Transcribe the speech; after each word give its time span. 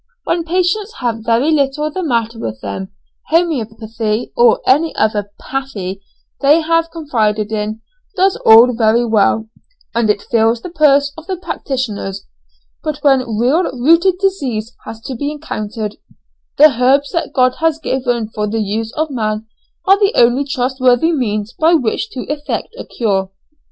When 0.23 0.43
patients 0.45 0.93
have 0.97 1.19
very 1.23 1.51
little 1.51 1.91
the 1.91 2.01
matter 2.01 2.39
with 2.39 2.59
them, 2.61 2.91
homoeopathy, 3.29 4.31
or 4.35 4.59
any 4.65 4.95
other 4.95 5.29
'pathy' 5.39 6.01
they 6.41 6.61
have 6.61 6.89
confidence 6.89 7.51
in, 7.51 7.81
does 8.15 8.35
all 8.37 8.73
very 8.73 9.05
well, 9.05 9.47
and 9.93 10.09
it 10.09 10.23
fills 10.23 10.63
the 10.63 10.71
purses 10.71 11.13
of 11.19 11.27
the 11.27 11.37
practitioners, 11.37 12.25
but 12.83 12.97
when 13.03 13.37
real 13.37 13.61
rooted 13.79 14.17
disease 14.17 14.75
has 14.85 14.99
to 15.01 15.13
be 15.13 15.29
encountered, 15.31 15.97
the 16.57 16.81
herbs 16.81 17.11
that 17.11 17.31
God 17.31 17.57
has 17.59 17.77
given 17.77 18.27
for 18.29 18.47
the 18.47 18.59
use 18.63 18.91
of 18.93 19.11
man 19.11 19.45
are 19.85 19.99
the 19.99 20.13
only 20.15 20.45
trustworthy 20.45 21.11
means 21.11 21.53
by 21.53 21.75
which 21.75 22.09
to 22.09 22.21
effect 22.21 22.69
a 22.75 22.85
cure. 22.85 23.29